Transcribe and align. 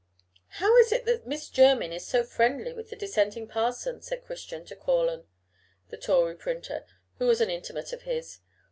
"How 0.57 0.75
is 0.77 0.91
it 0.91 1.05
that 1.05 1.27
Miss 1.27 1.47
Jermyn 1.47 1.91
is 1.93 2.07
so 2.07 2.23
friendly 2.23 2.73
with 2.73 2.89
the 2.89 2.95
Dissenting 2.95 3.47
parson?" 3.47 4.01
said 4.01 4.25
Christian 4.25 4.65
to 4.65 4.75
Quorlen, 4.75 5.27
the 5.89 5.97
Tory 5.97 6.33
printer, 6.33 6.87
who 7.19 7.27
was 7.27 7.39
an 7.39 7.51
intimate 7.51 7.93
of 7.93 8.01
his. 8.01 8.39